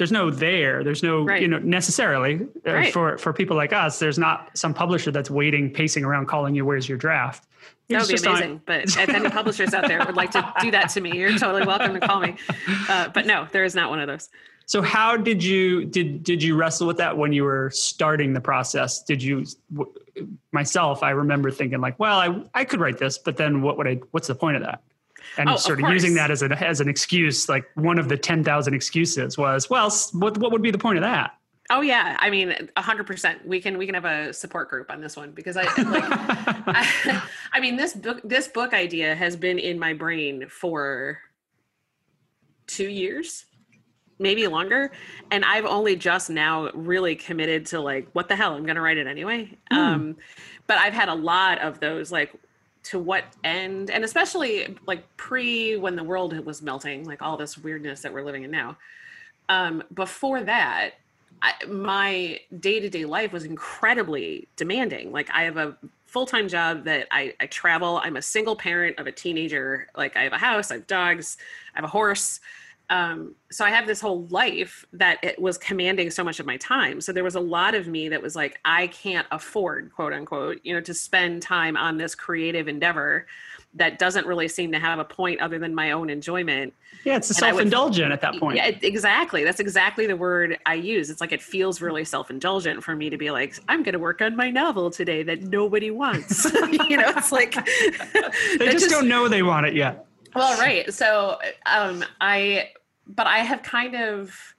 [0.00, 1.42] there's no there there's no right.
[1.42, 2.92] you know necessarily uh, right.
[2.92, 6.64] for for people like us there's not some publisher that's waiting pacing around calling you
[6.64, 7.46] where's your draft
[7.90, 8.62] that would be amazing on...
[8.64, 11.66] but if any publishers out there would like to do that to me you're totally
[11.66, 12.34] welcome to call me
[12.88, 14.30] uh, but no there is not one of those
[14.64, 18.40] so how did you did did you wrestle with that when you were starting the
[18.40, 19.44] process did you
[20.50, 23.86] myself i remember thinking like well i i could write this but then what would
[23.86, 24.80] i what's the point of that
[25.38, 28.08] and oh, sort of, of using that as an as an excuse like one of
[28.08, 31.32] the 10,000 excuses was well what what would be the point of that
[31.72, 33.46] Oh yeah, I mean, hundred percent.
[33.46, 37.22] We can we can have a support group on this one because I like, I,
[37.52, 41.20] I, mean, this book this book idea has been in my brain for
[42.66, 43.44] two years,
[44.18, 44.90] maybe longer,
[45.30, 48.82] and I've only just now really committed to like, what the hell, I'm going to
[48.82, 49.56] write it anyway.
[49.72, 49.76] Mm.
[49.76, 50.16] Um,
[50.66, 52.32] but I've had a lot of those like
[52.82, 57.58] to what end and especially like pre when the world was melting like all this
[57.58, 58.76] weirdness that we're living in now.
[59.48, 60.92] Um, before that
[61.42, 65.12] I, my day-to-day life was incredibly demanding.
[65.12, 68.00] Like i have a full-time job that I, I travel.
[68.02, 69.88] I'm a single parent of a teenager.
[69.96, 71.36] Like i have a house i have dogs
[71.74, 72.40] i have a horse
[72.90, 76.56] um, so I have this whole life that it was commanding so much of my
[76.56, 77.00] time.
[77.00, 80.58] So there was a lot of me that was like, I can't afford, quote unquote,
[80.64, 83.26] you know, to spend time on this creative endeavor
[83.74, 86.74] that doesn't really seem to have a point other than my own enjoyment.
[87.04, 88.56] Yeah, it's self-indulgent at that point.
[88.56, 89.44] Yeah, exactly.
[89.44, 91.08] That's exactly the word I use.
[91.08, 94.20] It's like it feels really self-indulgent for me to be like, I'm going to work
[94.20, 96.44] on my novel today that nobody wants.
[96.88, 100.06] you know, it's like they just, just don't know they want it yet.
[100.34, 100.92] Well, right.
[100.92, 102.70] So um, I
[103.14, 104.54] but I have kind of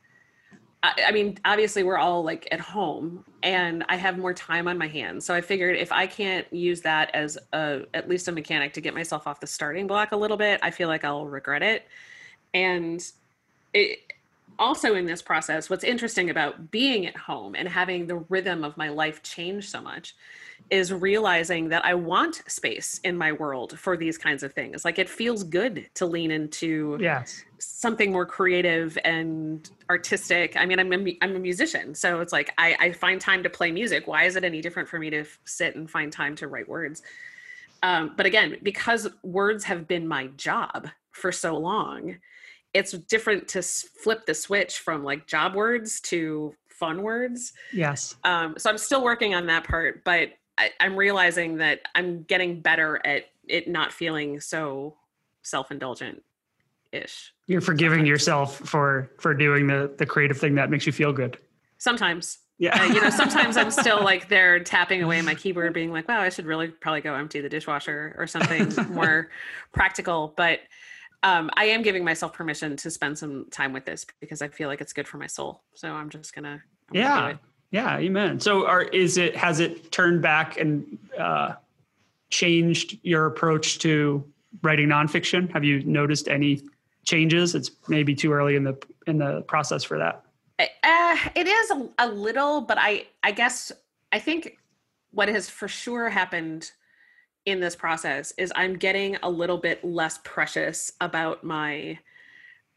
[0.84, 4.78] I, I mean, obviously we're all like at home and I have more time on
[4.78, 5.26] my hands.
[5.26, 8.82] So I figured if I can't use that as a at least a mechanic to
[8.82, 11.88] get myself off the starting block a little bit, I feel like I'll regret it.
[12.54, 13.04] And
[13.74, 14.00] it
[14.60, 18.76] also in this process, what's interesting about being at home and having the rhythm of
[18.78, 20.16] my life change so much
[20.72, 24.86] is realizing that I want space in my world for these kinds of things.
[24.86, 27.44] Like it feels good to lean into yes.
[27.60, 30.56] something more creative and artistic.
[30.56, 33.50] I mean, I'm a, I'm a musician, so it's like I, I find time to
[33.50, 34.08] play music.
[34.08, 37.04] Why is it any different for me to sit and find time to write words?
[37.84, 42.16] Um, but again, because words have been my job for so long,
[42.74, 47.52] it's different to flip the switch from like job words to fun words.
[47.74, 48.16] Yes.
[48.24, 50.30] Um, so I'm still working on that part, but
[50.62, 54.96] I, I'm realizing that I'm getting better at it not feeling so
[55.42, 56.22] self-indulgent
[56.92, 57.34] ish.
[57.48, 58.10] You're forgiving sometimes.
[58.10, 61.38] yourself for for doing the the creative thing that makes you feel good.
[61.78, 62.38] Sometimes.
[62.60, 62.80] Yeah.
[62.80, 66.22] Uh, you know, sometimes I'm still like there tapping away my keyboard, being like, wow,
[66.22, 69.30] I should really probably go empty the dishwasher or something more
[69.72, 70.32] practical.
[70.38, 70.60] But
[71.24, 74.70] um, I am giving myself permission to spend some time with this because I feel
[74.70, 75.64] like it's good for my soul.
[75.74, 76.62] So I'm just gonna.
[76.90, 77.20] I'm yeah.
[77.20, 77.40] Gonna
[77.72, 78.40] yeah, amen.
[78.40, 81.54] So, are is it has it turned back and uh,
[82.30, 84.24] changed your approach to
[84.62, 85.52] writing nonfiction?
[85.54, 86.62] Have you noticed any
[87.06, 87.56] changes?
[87.56, 90.24] It's maybe too early in the in the process for that.
[90.60, 93.72] Uh, it is a, a little, but I I guess
[94.12, 94.58] I think
[95.12, 96.72] what has for sure happened
[97.46, 102.00] in this process is I'm getting a little bit less precious about my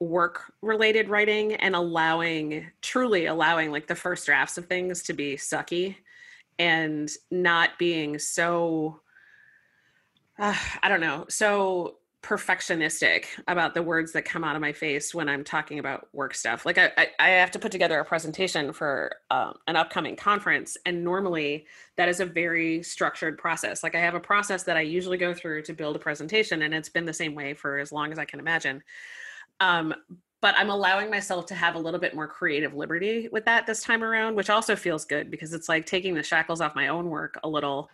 [0.00, 5.36] work related writing and allowing truly allowing like the first drafts of things to be
[5.36, 5.96] sucky
[6.58, 9.00] and not being so
[10.38, 15.14] uh, i don't know so perfectionistic about the words that come out of my face
[15.14, 16.64] when i'm talking about work stuff.
[16.64, 20.78] Like i, I, I have to put together a presentation for um, an upcoming conference
[20.86, 23.82] and normally that is a very structured process.
[23.82, 26.74] Like i have a process that i usually go through to build a presentation and
[26.74, 28.82] it's been the same way for as long as i can imagine
[29.60, 29.94] um,
[30.44, 33.82] but I'm allowing myself to have a little bit more creative liberty with that this
[33.82, 37.08] time around, which also feels good because it's like taking the shackles off my own
[37.08, 37.88] work a little.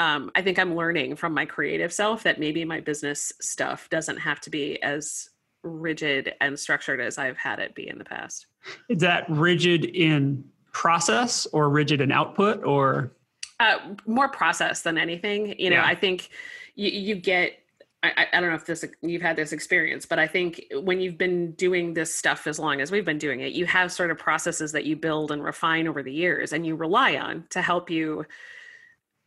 [0.00, 4.16] Um, I think I'm learning from my creative self that maybe my business stuff doesn't
[4.16, 5.30] have to be as
[5.62, 8.46] rigid and structured as I've had it be in the past.
[8.88, 13.12] Is that rigid in process or rigid in output or?
[13.60, 15.54] Uh, more process than anything.
[15.60, 15.86] You know, yeah.
[15.86, 16.30] I think
[16.74, 17.58] you, you get
[18.02, 21.18] I, I, don't know if this you've had this experience, but I think when you've
[21.18, 24.18] been doing this stuff as long as we've been doing it, you have sort of
[24.18, 27.90] processes that you build and refine over the years, and you rely on to help
[27.90, 28.24] you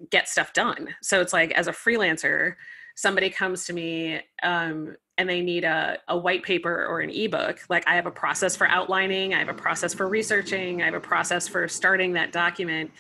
[0.10, 0.96] get stuff done.
[1.02, 2.56] So it's like as a freelancer,
[2.96, 7.60] somebody comes to me um, and they need a, a white paper or an ebook.
[7.70, 10.94] Like I have a process for outlining, I have a process for researching, I have
[10.94, 12.92] a process for starting that document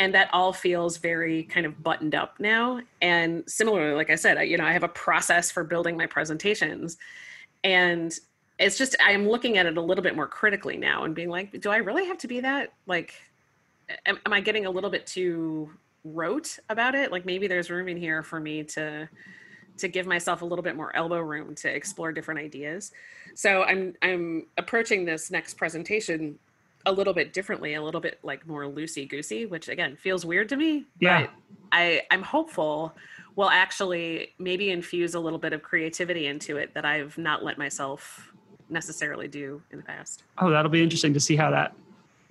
[0.00, 2.80] and that all feels very kind of buttoned up now.
[3.02, 6.06] And similarly like i said I, you know i have a process for building my
[6.06, 6.96] presentations.
[7.64, 8.14] And
[8.58, 11.60] it's just i'm looking at it a little bit more critically now and being like
[11.60, 12.72] do i really have to be that?
[12.86, 13.14] Like
[14.06, 15.70] am, am i getting a little bit too
[16.04, 17.12] rote about it?
[17.12, 19.08] Like maybe there's room in here for me to
[19.78, 22.92] to give myself a little bit more elbow room to explore different ideas.
[23.34, 26.38] So i'm i'm approaching this next presentation
[26.88, 30.48] a little bit differently, a little bit like more loosey goosey, which again feels weird
[30.48, 30.84] to me.
[31.00, 31.22] Yeah.
[31.22, 31.30] But
[31.72, 32.94] I, I'm hopeful
[33.36, 37.56] will actually maybe infuse a little bit of creativity into it that I've not let
[37.56, 38.32] myself
[38.68, 40.24] necessarily do in the past.
[40.38, 41.74] Oh, that'll be interesting to see how that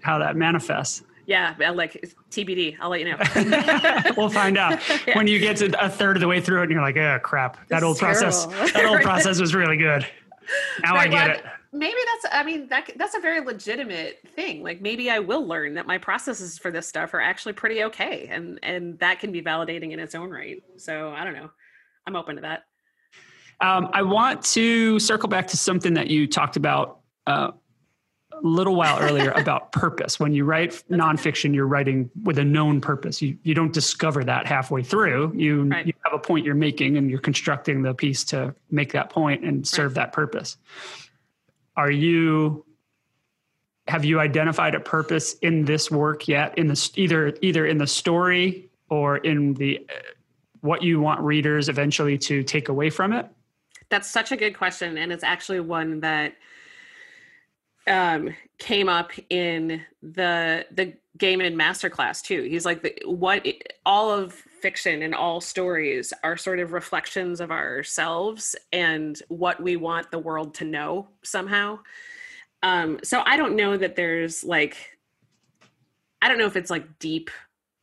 [0.01, 1.03] how that manifests.
[1.25, 2.77] Yeah, like TBD.
[2.79, 4.13] I'll let you know.
[4.17, 5.17] we'll find out yeah.
[5.17, 7.19] when you get to a third of the way through it, and you're like, "Oh
[7.21, 10.05] crap, that old process, that old process was really good."
[10.83, 11.45] Now I get it
[11.77, 14.63] maybe that's i mean that that's a very legitimate thing.
[14.63, 18.27] Like maybe i will learn that my processes for this stuff are actually pretty okay
[18.29, 20.63] and and that can be validating in its own right.
[20.77, 21.49] So i don't know.
[22.05, 22.63] I'm open to that.
[23.59, 27.51] Um, i want to circle back to something that you talked about uh,
[28.31, 30.19] a little while earlier about purpose.
[30.19, 33.21] When you write nonfiction you're writing with a known purpose.
[33.21, 35.33] You, you don't discover that halfway through.
[35.35, 35.87] You, right.
[35.87, 39.43] you have a point you're making and you're constructing the piece to make that point
[39.43, 40.05] and serve right.
[40.05, 40.57] that purpose
[41.77, 42.65] are you
[43.87, 46.57] have you identified a purpose in this work yet?
[46.57, 49.93] In the either either in the story or in the uh,
[50.61, 53.27] what you want readers eventually to take away from it?
[53.89, 56.33] That's such a good question and it's actually one that
[57.88, 62.43] um, came up in the the Gaiman masterclass too.
[62.43, 63.45] He's like, the, what
[63.86, 69.76] all of fiction and all stories are sort of reflections of ourselves and what we
[69.76, 71.80] want the world to know somehow.
[72.63, 74.78] Um, so I don't know that there's like,
[76.21, 77.30] I don't know if it's like deep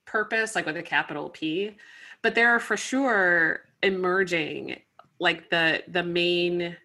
[0.04, 1.76] purpose, like with a capital P,
[2.22, 4.80] but there are for sure emerging
[5.20, 6.76] like the the main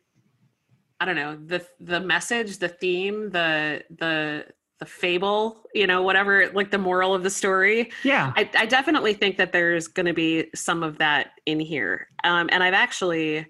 [0.99, 4.45] I don't know the the message, the theme, the the
[4.79, 7.91] the fable, you know, whatever, like the moral of the story.
[8.03, 12.07] Yeah, I, I definitely think that there's going to be some of that in here,
[12.23, 13.45] um, and I've actually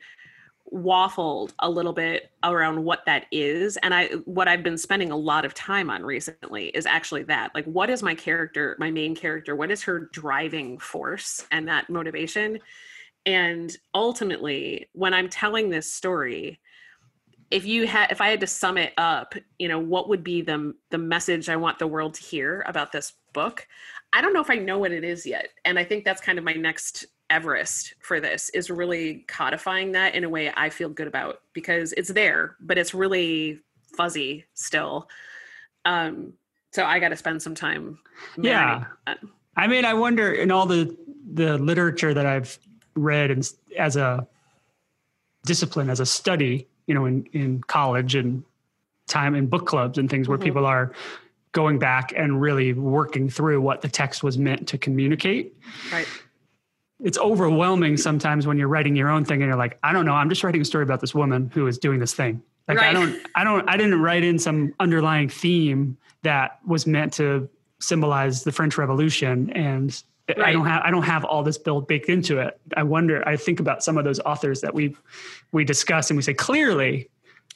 [0.71, 3.77] waffled a little bit around what that is.
[3.77, 7.53] And i what i've been spending a lot of time on recently is actually that
[7.55, 11.89] like what is my character my main character what is her driving force and that
[11.89, 12.59] motivation?
[13.25, 16.59] And ultimately when i'm telling this story
[17.51, 20.41] if you had if i had to sum it up you know what would be
[20.41, 23.67] the the message i want the world to hear about this book?
[24.11, 26.37] I don't know if i know what it is yet and i think that's kind
[26.37, 30.89] of my next everest for this is really codifying that in a way i feel
[30.89, 33.59] good about because it's there but it's really
[33.95, 35.07] fuzzy still.
[35.85, 36.33] Um
[36.71, 37.99] so i got to spend some time
[38.37, 38.85] yeah.
[39.55, 40.95] i mean i wonder in all the
[41.33, 42.59] the literature that i've
[42.95, 44.27] read and as a
[45.45, 48.43] discipline as a study you know, in, in college and
[49.07, 50.45] time in book clubs and things where mm-hmm.
[50.45, 50.91] people are
[51.51, 55.55] going back and really working through what the text was meant to communicate.
[55.91, 56.07] Right.
[56.99, 60.13] It's overwhelming sometimes when you're writing your own thing and you're like, I don't know,
[60.13, 62.41] I'm just writing a story about this woman who is doing this thing.
[62.67, 62.89] Like right.
[62.89, 67.47] I don't I don't I didn't write in some underlying theme that was meant to
[67.79, 70.03] symbolize the French Revolution and
[70.37, 70.49] Right.
[70.49, 72.59] I don't have I don't have all this build baked into it.
[72.77, 73.27] I wonder.
[73.27, 74.95] I think about some of those authors that we
[75.51, 77.09] we discuss and we say clearly,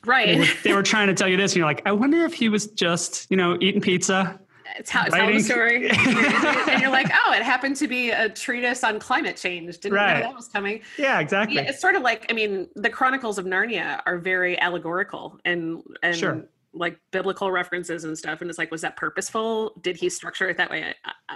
[0.06, 0.28] right?
[0.28, 2.34] They were, they were, trying to tell you this, and you're like, I wonder if
[2.34, 4.40] he was just you know eating pizza.
[4.86, 8.98] Tell, tell the story, and you're like, oh, it happened to be a treatise on
[8.98, 9.78] climate change.
[9.78, 10.22] Didn't right.
[10.22, 10.82] know that was coming.
[10.98, 11.60] Yeah, exactly.
[11.60, 16.16] It's sort of like, I mean, the Chronicles of Narnia are very allegorical and and
[16.16, 19.74] sure like biblical references and stuff and it's like was that purposeful?
[19.82, 20.94] Did he structure it that way?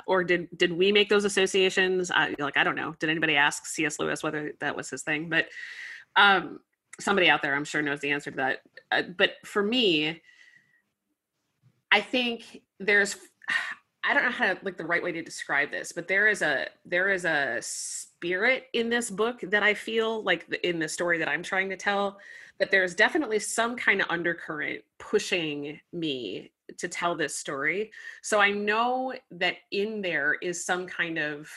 [0.07, 2.11] Or did did we make those associations?
[2.11, 2.95] I, like i don't know.
[2.99, 5.29] Did anybody ask cs lewis whether that was his thing?
[5.29, 5.47] But
[6.15, 6.59] um
[6.99, 8.59] somebody out there i'm sure knows the answer to that.
[8.91, 10.21] Uh, but for me
[11.91, 13.17] i think there's
[14.03, 16.41] i don't know how to, like the right way to describe this but there is
[16.41, 21.17] a there is a spirit in this book that i feel like in the story
[21.17, 22.17] that i'm trying to tell
[22.59, 27.91] that there's definitely some kind of undercurrent pushing me to tell this story.
[28.21, 31.49] So I know that in there is some kind of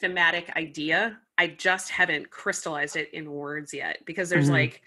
[0.00, 1.18] thematic idea.
[1.38, 4.54] I just haven't crystallized it in words yet because there's mm-hmm.
[4.54, 4.82] like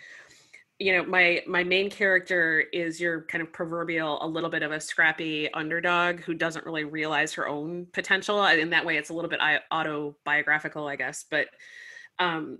[0.79, 4.71] you know my my main character is your kind of proverbial a little bit of
[4.71, 9.13] a scrappy underdog who doesn't really realize her own potential in that way it's a
[9.13, 9.39] little bit
[9.71, 11.47] autobiographical i guess but
[12.19, 12.59] um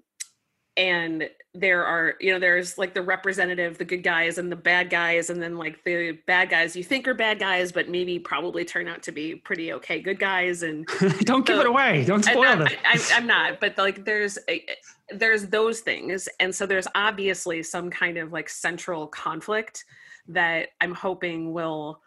[0.78, 4.90] and there are you know there's like the representative the good guys and the bad
[4.92, 8.64] guys and then like the bad guys you think are bad guys but maybe probably
[8.64, 10.86] turn out to be pretty okay good guys and
[11.22, 12.06] don't so, give it away.
[12.06, 12.78] Don't spoil it.
[12.86, 14.64] I, am not but like there's a,
[15.10, 19.84] there's those things and so there's obviously some kind of like central conflict
[20.28, 22.02] that i'm hoping will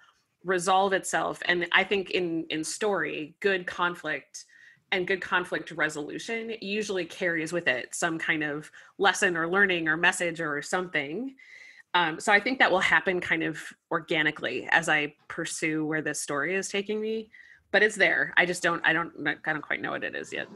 [0.45, 4.45] resolve itself and i think in in story good conflict
[4.93, 9.97] and good conflict resolution usually carries with it some kind of lesson or learning or
[9.97, 11.35] message or something.
[11.95, 13.59] Um, so I think that will happen kind of
[13.91, 17.31] organically as I pursue where this story is taking me.
[17.73, 18.35] But it's there.
[18.37, 18.85] I just don't.
[18.85, 19.13] I don't.
[19.47, 20.49] I don't quite know what it is yet.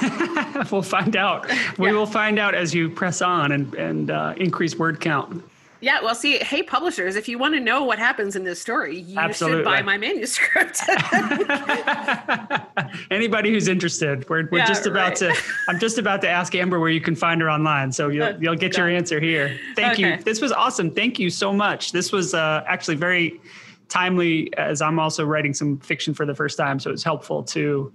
[0.72, 1.46] we'll find out.
[1.76, 1.92] We yeah.
[1.92, 5.44] will find out as you press on and and uh, increase word count.
[5.80, 8.98] Yeah, well, see, hey, publishers, if you want to know what happens in this story,
[8.98, 9.58] you Absolutely.
[9.58, 10.80] should buy my manuscript.
[13.10, 15.34] Anybody who's interested, we're, we're Yeah, just about right.
[15.34, 15.36] to.
[15.68, 18.32] I'm just about to ask Amber where you can find her online, so you'll Uh,
[18.40, 19.58] you'll get your answer here.
[19.74, 20.16] Thank you.
[20.16, 20.90] This was awesome.
[20.90, 21.92] Thank you so much.
[21.92, 23.40] This was uh, actually very
[23.88, 27.92] timely, as I'm also writing some fiction for the first time, so it's helpful to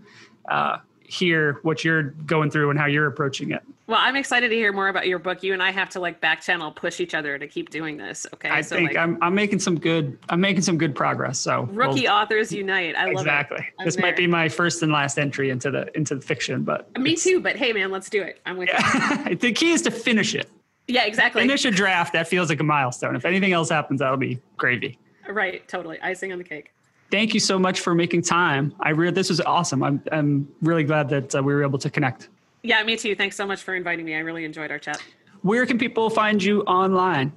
[0.49, 0.77] uh,
[1.12, 3.62] hear what you're going through and how you're approaching it.
[3.86, 5.43] well, I'm excited to hear more about your book.
[5.43, 8.26] You and I have to like back channel push each other to keep doing this.
[8.34, 8.47] Okay.
[8.47, 11.38] I so think like I'm I'm making some good I'm making some good progress.
[11.38, 12.95] So we'll- rookie authors unite.
[12.95, 13.57] I love exactly.
[13.57, 13.74] it.
[13.78, 16.97] I'm This might be my first and last entry into the into the fiction, but
[16.97, 18.39] Me too, but hey man, let's do it.
[18.45, 19.34] I'm with yeah.
[19.39, 20.49] the key is to finish it.
[20.88, 21.41] Yeah, exactly.
[21.41, 23.18] Finish a draft that feels like a milestone.
[23.18, 24.97] If anything else happens, that'll be gravy.
[25.30, 25.99] Right, totally.
[26.01, 26.74] Icing on the cake.
[27.12, 28.74] Thank you so much for making time.
[28.80, 29.84] I really this was awesome.
[29.84, 32.30] I'm I'm really glad that uh, we were able to connect.
[32.64, 33.16] Yeah, me too.
[33.16, 34.16] Thanks so much for inviting me.
[34.16, 35.03] I really enjoyed our chat.
[35.41, 37.34] Where can people find you online?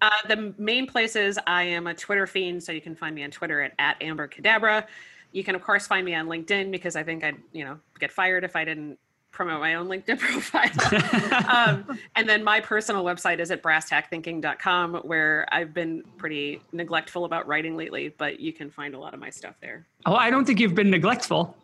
[0.00, 3.30] Uh, the main places I am a Twitter fiend, so you can find me on
[3.30, 4.86] Twitter at, at Amber Cadabra.
[5.32, 8.10] You can of course find me on LinkedIn because I think I'd you know get
[8.10, 8.98] fired if I didn't
[9.32, 11.48] promote my own LinkedIn profile.
[11.88, 17.46] um, and then my personal website is at brasstackthinking.com where I've been pretty neglectful about
[17.46, 19.86] writing lately, but you can find a lot of my stuff there.
[20.06, 21.56] Oh, I don't think you've been neglectful.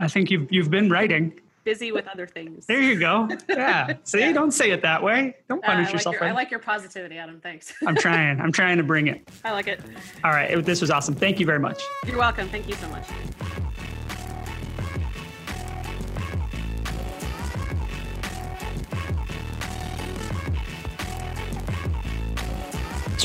[0.00, 1.38] I think you've you've been writing.
[1.64, 2.64] Busy with other things.
[2.66, 3.28] There you go.
[3.48, 3.94] Yeah.
[4.04, 4.30] See, Yeah.
[4.32, 5.34] don't say it that way.
[5.48, 6.14] Don't Uh, I, punish like yourself.
[6.14, 7.40] your, I like your positivity, Adam.
[7.40, 7.72] Thanks.
[7.84, 8.40] I'm trying.
[8.40, 9.28] I'm trying to bring it.
[9.44, 9.80] I like it.
[10.22, 10.64] All right.
[10.64, 11.16] This was awesome.
[11.16, 11.82] Thank you very much.
[12.06, 12.48] You're welcome.
[12.48, 13.65] Thank you so much.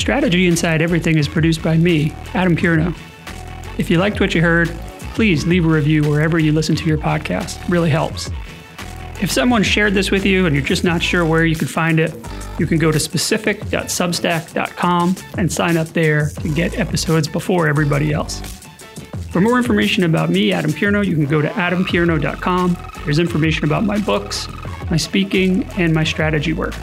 [0.02, 2.92] Strategy Inside Everything is produced by me, Adam Pierno.
[3.78, 4.68] If you liked what you heard,
[5.14, 7.62] please leave a review wherever you listen to your podcast.
[7.62, 8.28] It really helps.
[9.22, 12.00] If someone shared this with you and you're just not sure where you could find
[12.00, 12.12] it,
[12.58, 18.40] you can go to specific.substack.com and sign up there to get episodes before everybody else.
[19.30, 22.76] For more information about me, Adam Pierno, you can go to adampierno.com.
[23.04, 24.48] There's information about my books,
[24.90, 26.74] my speaking, and my strategy work.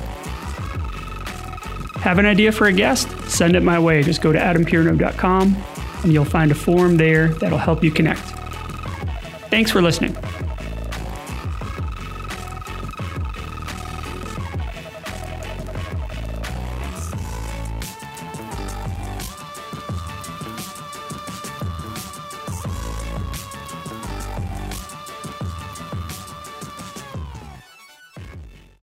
[2.02, 3.10] Have an idea for a guest?
[3.30, 4.04] Send it my way.
[4.04, 5.56] Just go to adampierno.com
[6.04, 8.22] and you'll find a form there that'll help you connect.
[9.50, 10.16] Thanks for listening.